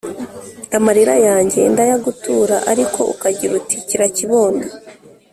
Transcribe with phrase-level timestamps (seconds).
[0.77, 4.67] Amarira yanjye ndayaguturaAriko ukagira uti: "Kira kibondo!"